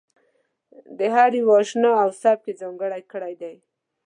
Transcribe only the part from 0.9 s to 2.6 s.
د هر یوه انشأ او سبک یې